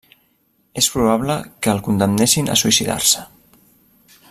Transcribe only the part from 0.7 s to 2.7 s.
És probable que el condemnessin a